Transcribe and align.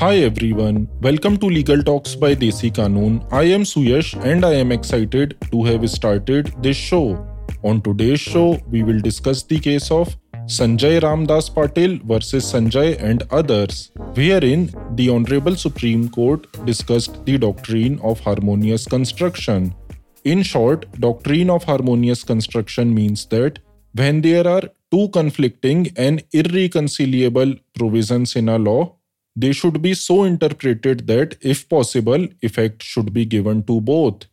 Hi 0.00 0.18
everyone, 0.18 0.88
welcome 1.00 1.36
to 1.38 1.46
Legal 1.46 1.82
Talks 1.82 2.14
by 2.14 2.36
Desi 2.36 2.70
Kanoon. 2.70 3.14
I 3.32 3.42
am 3.54 3.62
Suyash 3.62 4.14
and 4.24 4.44
I 4.44 4.52
am 4.54 4.70
excited 4.70 5.36
to 5.50 5.64
have 5.64 5.90
started 5.90 6.52
this 6.62 6.76
show. 6.76 7.26
On 7.64 7.80
today's 7.82 8.20
show, 8.20 8.60
we 8.70 8.84
will 8.84 9.00
discuss 9.00 9.42
the 9.42 9.58
case 9.58 9.90
of 9.90 10.16
Sanjay 10.46 11.00
Ramdas 11.00 11.50
Patil 11.52 12.00
versus 12.04 12.44
Sanjay 12.44 12.96
and 13.02 13.24
others, 13.32 13.90
wherein 14.14 14.70
the 14.94 15.08
Honorable 15.08 15.56
Supreme 15.56 16.08
Court 16.08 16.46
discussed 16.64 17.24
the 17.24 17.36
doctrine 17.36 17.98
of 18.04 18.20
harmonious 18.20 18.86
construction. 18.86 19.74
In 20.22 20.44
short, 20.44 20.86
doctrine 21.00 21.50
of 21.50 21.64
harmonious 21.64 22.22
construction 22.22 22.94
means 22.94 23.26
that 23.26 23.58
when 23.94 24.20
there 24.20 24.46
are 24.46 24.62
two 24.92 25.08
conflicting 25.08 25.88
and 25.96 26.22
irreconcilable 26.30 27.56
provisions 27.74 28.36
in 28.36 28.48
a 28.48 28.58
law, 28.58 28.94
they 29.40 29.52
should 29.52 29.80
be 29.80 29.94
so 29.94 30.24
interpreted 30.24 31.06
that, 31.06 31.36
if 31.40 31.68
possible, 31.68 32.26
effect 32.42 32.82
should 32.82 33.12
be 33.12 33.24
given 33.24 33.62
to 33.64 33.80
both. 33.80 34.24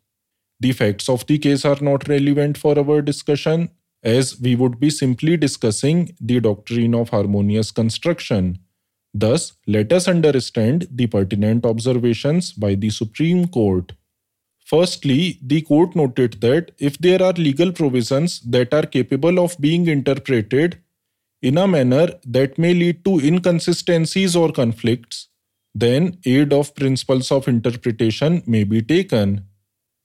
The 0.59 0.71
facts 0.71 1.09
of 1.09 1.25
the 1.27 1.37
case 1.37 1.63
are 1.63 1.79
not 1.79 2.07
relevant 2.07 2.57
for 2.57 2.77
our 2.79 3.01
discussion, 3.01 3.69
as 4.03 4.39
we 4.39 4.55
would 4.55 4.79
be 4.79 4.89
simply 4.89 5.37
discussing 5.37 6.15
the 6.19 6.39
doctrine 6.39 6.95
of 6.95 7.09
harmonious 7.09 7.71
construction. 7.71 8.57
Thus, 9.13 9.53
let 9.67 9.93
us 9.93 10.07
understand 10.07 10.87
the 10.91 11.07
pertinent 11.07 11.65
observations 11.65 12.51
by 12.51 12.73
the 12.73 12.89
Supreme 12.89 13.47
Court. 13.47 13.93
Firstly, 14.65 15.37
the 15.43 15.61
court 15.61 15.95
noted 15.95 16.41
that 16.41 16.71
if 16.79 16.97
there 16.97 17.21
are 17.21 17.33
legal 17.33 17.71
provisions 17.71 18.39
that 18.41 18.73
are 18.73 18.87
capable 18.87 19.39
of 19.39 19.55
being 19.59 19.87
interpreted 19.87 20.79
in 21.47 21.59
a 21.59 21.67
manner 21.67 22.07
that 22.25 22.57
may 22.57 22.73
lead 22.73 23.05
to 23.05 23.19
inconsistencies 23.19 24.35
or 24.35 24.51
conflicts, 24.51 25.27
then 25.75 26.17
aid 26.25 26.51
of 26.51 26.73
principles 26.73 27.31
of 27.31 27.47
interpretation 27.47 28.41
may 28.47 28.63
be 28.63 28.81
taken. 28.81 29.43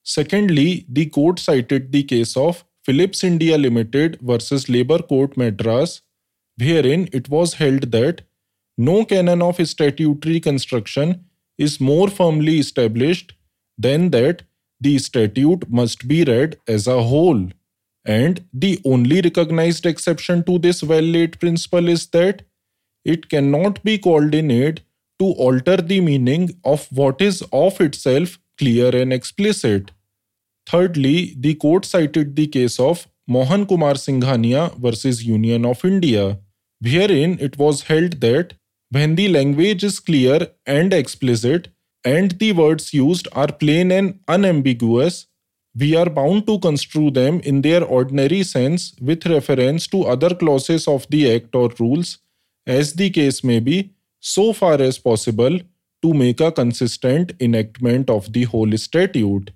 Secondly, 0.03 0.85
the 0.89 1.07
court 1.07 1.39
cited 1.39 1.93
the 1.93 2.03
case 2.03 2.37
of 2.37 2.65
Philips 2.85 3.25
India 3.25 3.57
Limited 3.57 4.19
versus 4.21 4.69
Labour 4.69 4.99
Court 4.99 5.35
Madras, 5.39 6.03
wherein 6.59 7.09
it 7.11 7.31
was 7.31 7.55
held 7.55 7.91
that 7.93 8.21
no 8.77 9.05
canon 9.07 9.41
of 9.41 9.67
statutory 9.67 10.41
construction 10.41 11.25
is 11.57 11.81
more 11.81 12.09
firmly 12.09 12.59
established 12.59 13.33
than 13.79 14.11
that 14.11 14.43
the 14.79 14.99
statute 14.99 15.69
must 15.71 16.07
be 16.07 16.23
read 16.25 16.59
as 16.69 16.87
a 16.87 17.03
whole. 17.03 17.49
And 18.05 18.45
the 18.53 18.81
only 18.85 19.21
recognized 19.21 19.87
exception 19.87 20.43
to 20.45 20.59
this 20.59 20.83
well 20.83 21.03
laid 21.03 21.39
principle 21.39 21.89
is 21.89 22.07
that 22.09 22.43
it 23.05 23.29
cannot 23.29 23.83
be 23.83 23.99
called 23.99 24.35
in 24.35 24.51
aid 24.51 24.83
to 25.19 25.27
alter 25.27 25.77
the 25.77 26.01
meaning 26.01 26.51
of 26.65 26.87
what 26.91 27.21
is 27.21 27.43
of 27.53 27.81
itself 27.81 28.39
clear 28.59 28.95
and 28.95 29.13
explicit. 29.13 29.91
Thirdly, 30.67 31.35
the 31.39 31.55
court 31.55 31.85
cited 31.85 32.37
the 32.37 32.47
case 32.47 32.79
of 32.79 33.07
Mohan 33.27 33.67
Kumar 33.67 33.95
Singhania 33.95 34.77
versus 34.79 35.25
Union 35.25 35.65
of 35.65 35.85
India, 35.85 36.39
wherein 36.81 37.39
it 37.39 37.59
was 37.59 37.83
held 37.83 38.21
that 38.21 38.55
when 38.91 39.15
the 39.15 39.29
language 39.29 39.85
is 39.85 40.01
clear 40.01 40.49
and 40.67 40.93
explicit 40.93 41.69
and 42.05 42.33
the 42.39 42.53
words 42.53 42.93
used 42.93 43.29
are 43.33 43.53
plain 43.53 43.93
and 43.93 44.21
unambiguous, 44.27 45.27
we 45.75 45.95
are 45.95 46.11
bound 46.11 46.47
to 46.47 46.59
construe 46.59 47.11
them 47.11 47.41
in 47.41 47.63
their 47.63 47.85
ordinary 47.85 48.43
sense 48.43 48.95
with 49.01 49.27
reference 49.27 49.87
to 49.87 50.05
other 50.05 50.35
clauses 50.35 50.89
of 50.89 51.07
the 51.11 51.33
Act 51.33 51.55
or 51.55 51.71
rules, 51.79 52.19
as 52.67 52.95
the 52.95 53.11
case 53.11 53.45
may 53.45 53.61
be, 53.61 53.93
so 54.19 54.53
far 54.53 54.81
as 54.81 54.99
possible, 54.99 55.61
to 56.03 56.15
make 56.15 56.41
a 56.41 56.51
consistent 56.51 57.33
enactment 57.41 58.11
of 58.11 58.33
the 58.33 58.45
whole 58.45 58.77
statute. 58.77 59.51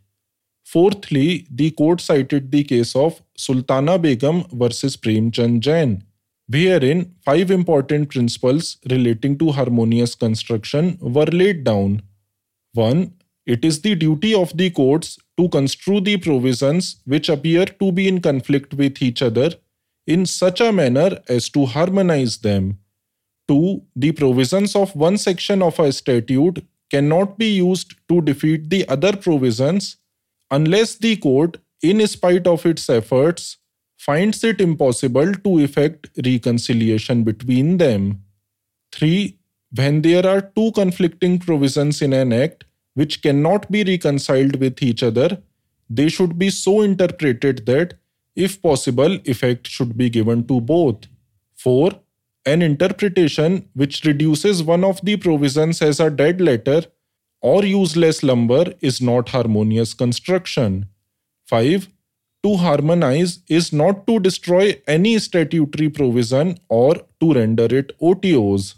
Fourthly, 0.65 1.47
the 1.51 1.71
court 1.73 2.01
cited 2.01 2.51
the 2.51 2.65
case 2.65 2.95
of 2.97 3.21
Sultana 3.37 3.99
Begum 3.99 4.45
versus 4.53 4.97
Premchand 4.97 5.61
Jain, 5.61 6.05
wherein 6.49 7.15
five 7.25 7.51
important 7.51 8.11
principles 8.11 8.79
relating 8.91 9.37
to 9.39 9.53
harmonious 9.53 10.15
construction 10.15 10.97
were 11.01 11.27
laid 11.27 11.65
down. 11.65 12.03
1. 12.73 13.13
It 13.47 13.65
is 13.65 13.83
the 13.83 13.95
duty 13.95 14.35
of 14.35 14.57
the 14.57 14.71
courts 14.71 15.19
to 15.37 15.49
construe 15.49 16.01
the 16.01 16.17
provisions 16.17 16.97
which 17.05 17.29
appear 17.29 17.65
to 17.67 17.91
be 17.93 18.07
in 18.09 18.21
conflict 18.21 18.75
with 18.75 19.03
each 19.03 19.23
other 19.23 19.51
in 20.07 20.27
such 20.27 20.61
a 20.61 20.73
manner 20.73 21.19
as 21.29 21.49
to 21.49 21.67
harmonize 21.67 22.39
them. 22.39 22.79
2. 23.49 23.83
The 23.97 24.13
provisions 24.13 24.75
of 24.77 24.95
one 24.95 25.19
section 25.19 25.63
of 25.63 25.79
a 25.79 25.93
statute 25.93 26.65
cannot 26.91 27.39
be 27.39 27.57
used 27.57 27.95
to 28.09 28.21
defeat 28.21 28.71
the 28.71 28.87
other 28.89 29.17
provisions 29.17 29.97
unless 30.51 30.97
the 30.97 31.17
court, 31.17 31.59
in 31.83 32.07
spite 32.07 32.47
of 32.47 32.65
its 32.65 32.89
efforts, 32.89 33.59
finds 33.99 34.45
it 34.45 34.61
impossible 34.61 35.33
to 35.35 35.59
effect 35.59 36.11
reconciliation 36.25 37.25
between 37.25 37.79
them. 37.79 38.23
3. 38.93 39.39
When 39.75 40.03
there 40.03 40.27
are 40.27 40.41
two 40.41 40.71
conflicting 40.73 41.39
provisions 41.39 42.01
in 42.01 42.13
an 42.13 42.33
act 42.33 42.65
which 42.95 43.23
cannot 43.23 43.71
be 43.71 43.85
reconciled 43.85 44.57
with 44.57 44.83
each 44.83 45.03
other, 45.03 45.43
they 45.91 46.09
should 46.09 46.39
be 46.39 46.51
so 46.51 46.81
interpreted 46.81 47.67
that, 47.67 47.95
if 48.35 48.61
possible, 48.63 49.19
effect 49.25 49.67
should 49.67 49.97
be 49.97 50.09
given 50.09 50.47
to 50.47 50.61
both. 50.61 51.07
4. 51.57 51.93
An 52.47 52.63
interpretation 52.63 53.69
which 53.75 54.05
reduces 54.05 54.63
one 54.63 54.85
of 54.85 55.01
the 55.03 55.17
provisions 55.17 55.81
as 55.81 56.01
a 56.01 56.11
dead 56.11 56.41
letter 56.41 56.83
or 57.41 57.65
useless 57.65 58.23
lumber 58.23 58.73
is 58.81 59.01
not 59.01 59.29
harmonious 59.29 59.95
construction. 59.95 60.89
5. 61.47 61.89
To 62.43 62.57
harmonize 62.57 63.41
is 63.49 63.73
not 63.73 64.07
to 64.07 64.21
destroy 64.21 64.81
any 64.87 65.19
statutory 65.19 65.89
provision 65.89 66.59
or 66.69 66.95
to 67.21 67.33
render 67.33 67.65
it 67.65 67.99
otiose. 68.01 68.75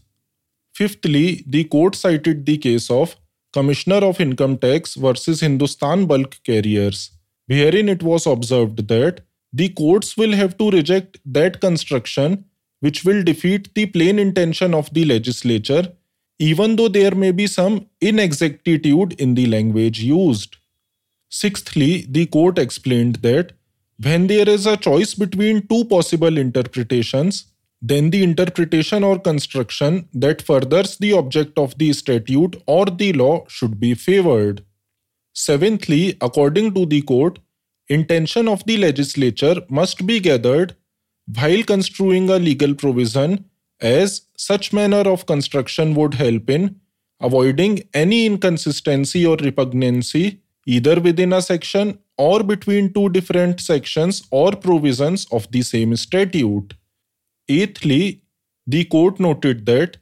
Fifthly, 0.75 1.44
the 1.47 1.65
court 1.65 1.94
cited 1.94 2.47
the 2.47 2.59
case 2.59 2.91
of 2.91 3.16
Commissioner 3.53 4.05
of 4.05 4.21
Income 4.21 4.59
Tax 4.59 4.95
versus 4.95 5.41
Hindustan 5.41 6.07
Bulk 6.07 6.39
Carriers, 6.45 7.11
Herein 7.49 7.89
it 7.89 8.03
was 8.03 8.27
observed 8.27 8.89
that 8.89 9.21
the 9.53 9.69
courts 9.71 10.17
will 10.17 10.33
have 10.33 10.59
to 10.59 10.71
reject 10.71 11.19
that 11.25 11.61
construction 11.61 12.45
which 12.81 13.05
will 13.05 13.23
defeat 13.23 13.75
the 13.75 13.87
plain 13.87 14.19
intention 14.19 14.75
of 14.75 14.93
the 14.93 15.05
legislature, 15.05 15.93
even 16.39 16.77
though 16.77 16.89
there 16.89 17.15
may 17.15 17.33
be 17.33 17.47
some 17.47 17.89
inexactitude 18.01 19.19
in 19.19 19.35
the 19.35 19.47
language 19.47 20.01
used. 20.03 20.56
Sixthly, 21.29 22.06
the 22.09 22.27
court 22.27 22.59
explained 22.59 23.17
that 23.17 23.53
when 24.03 24.27
there 24.27 24.49
is 24.49 24.67
a 24.67 24.77
choice 24.77 25.15
between 25.15 25.67
two 25.67 25.85
possible 25.87 26.37
interpretations, 26.37 27.47
then 27.82 28.10
the 28.10 28.22
interpretation 28.22 29.04
or 29.04 29.19
construction 29.19 30.09
that 30.12 30.42
furthers 30.42 30.97
the 30.98 31.12
object 31.12 31.59
of 31.59 31.76
the 31.78 31.92
statute 31.92 32.56
or 32.66 32.87
the 32.87 33.12
law 33.12 33.44
should 33.48 33.78
be 33.78 33.94
favored. 33.94 34.64
Seventhly, 35.34 36.16
according 36.20 36.72
to 36.75 36.87
the 36.87 37.03
court, 37.03 37.38
intention 37.88 38.48
of 38.48 38.64
the 38.64 38.78
legislature 38.78 39.56
must 39.69 40.06
be 40.06 40.19
gathered 40.20 40.75
while 41.34 41.62
construing 41.62 42.31
a 42.31 42.38
legal 42.38 42.75
provision 42.75 43.44
as 43.81 44.22
such 44.37 44.72
manner 44.72 45.08
of 45.08 45.26
construction 45.26 45.94
would 45.94 46.14
help 46.14 46.48
in 46.48 46.81
avoiding 47.20 47.82
any 47.93 48.26
inconsistency 48.26 49.26
or 49.26 49.37
repugnancy 49.37 50.41
either 50.66 51.00
within 51.00 51.32
a 51.32 51.41
section 51.41 51.98
or 52.19 52.43
between 52.43 52.93
two 52.93 53.08
different 53.10 53.60
sections 53.60 54.26
or 54.31 54.50
provisions 54.53 55.26
of 55.31 55.50
the 55.53 55.62
same 55.62 55.94
statute. 55.94 56.75
Eighthly, 57.49 58.23
the 58.67 58.84
court 58.84 59.21
noted 59.21 59.67
that 59.67 59.99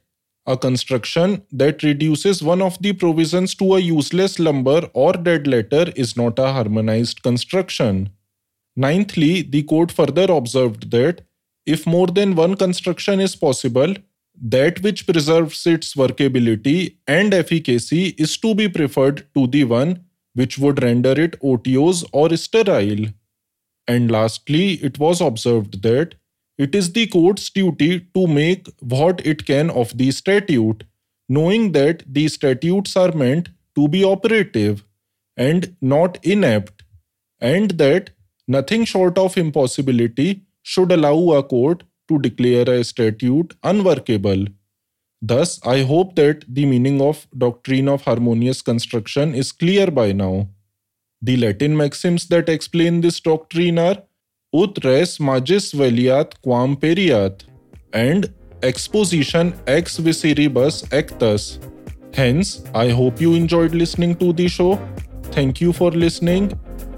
a 0.47 0.57
construction 0.57 1.43
that 1.51 1.83
reduces 1.83 2.41
one 2.43 2.61
of 2.61 2.79
the 2.81 2.93
provisions 2.93 3.55
to 3.55 3.75
a 3.75 3.79
useless 3.79 4.37
lumber 4.39 4.89
or 4.93 5.13
dead 5.13 5.47
letter 5.47 5.91
is 5.95 6.15
not 6.15 6.37
a 6.37 6.51
harmonized 6.51 7.23
construction. 7.23 8.09
Ninthly, 8.77 9.49
the 9.49 9.63
court 9.63 9.91
further 9.91 10.31
observed 10.31 10.91
that 10.91 11.21
if 11.65 11.87
more 11.87 12.07
than 12.07 12.35
one 12.35 12.55
construction 12.55 13.19
is 13.19 13.35
possible, 13.35 13.95
that 14.39 14.81
which 14.83 15.07
preserves 15.07 15.65
its 15.65 15.95
workability 15.95 16.97
and 17.07 17.33
efficacy 17.33 18.07
is 18.17 18.37
to 18.37 18.53
be 18.53 18.67
preferred 18.67 19.25
to 19.33 19.47
the 19.47 19.63
one 19.63 20.03
which 20.33 20.59
would 20.59 20.83
render 20.83 21.19
it 21.19 21.39
otiose 21.41 22.03
or 22.11 22.35
sterile. 22.35 23.07
And 23.87 24.11
lastly, 24.11 24.73
it 24.73 24.99
was 24.99 25.21
observed 25.21 25.81
that 25.83 26.15
it 26.57 26.75
is 26.75 26.93
the 26.93 27.07
court's 27.07 27.49
duty 27.49 28.01
to 28.13 28.27
make 28.27 28.67
what 28.79 29.25
it 29.25 29.45
can 29.45 29.69
of 29.69 29.97
the 29.97 30.11
statute, 30.11 30.83
knowing 31.27 31.71
that 31.73 32.03
the 32.07 32.27
statutes 32.27 32.95
are 32.95 33.11
meant 33.11 33.49
to 33.75 33.87
be 33.87 34.03
operative 34.03 34.83
and 35.35 35.75
not 35.81 36.17
inept, 36.23 36.83
and 37.39 37.71
that 37.71 38.11
nothing 38.47 38.85
short 38.85 39.17
of 39.17 39.37
impossibility 39.37 40.43
should 40.61 40.91
allow 40.91 41.31
a 41.33 41.43
court 41.43 41.83
to 42.07 42.19
declare 42.19 42.69
a 42.69 42.83
statute 42.83 43.53
unworkable. 43.63 44.45
Thus, 45.21 45.59
I 45.65 45.81
hope 45.81 46.15
that 46.15 46.45
the 46.47 46.65
meaning 46.65 47.01
of 47.01 47.27
doctrine 47.37 47.89
of 47.89 48.03
harmonious 48.03 48.61
construction 48.61 49.33
is 49.33 49.51
clear 49.51 49.89
by 49.89 50.11
now. 50.11 50.49
The 51.21 51.37
Latin 51.37 51.75
maxims 51.75 52.27
that 52.27 52.47
explain 52.47 53.01
this 53.01 53.19
doctrine 53.19 53.79
are 53.79 54.03
ut 54.61 54.79
res 54.85 55.17
magis 55.29 55.67
veliat 55.81 56.35
quam 56.47 56.75
periat 56.83 57.45
and 57.93 58.27
exposition 58.63 59.53
ex 59.67 59.97
visceribus 60.07 60.83
actus. 60.99 61.59
Hence, 62.13 62.63
I 62.73 62.89
hope 62.89 63.19
you 63.19 63.33
enjoyed 63.35 63.75
listening 63.75 64.15
to 64.15 64.31
the 64.33 64.47
show. 64.47 64.79
Thank 65.37 65.59
you 65.59 65.73
for 65.73 65.91
listening. 65.91 66.51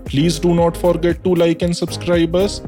Please 0.05 0.39
do 0.39 0.53
not 0.53 0.77
forget 0.77 1.23
to 1.23 1.33
like 1.35 1.63
and 1.63 1.75
subscribe 1.75 2.35
us. 2.35 2.61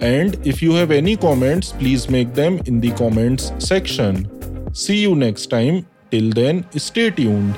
And 0.00 0.36
if 0.44 0.60
you 0.60 0.72
have 0.74 0.90
any 0.90 1.16
comments, 1.16 1.72
please 1.72 2.10
make 2.10 2.34
them 2.34 2.60
in 2.66 2.80
the 2.80 2.90
comments 2.92 3.52
section. 3.58 4.28
See 4.74 5.00
you 5.00 5.14
next 5.14 5.46
time. 5.46 5.86
Till 6.10 6.30
then, 6.30 6.66
stay 6.76 7.10
tuned. 7.10 7.54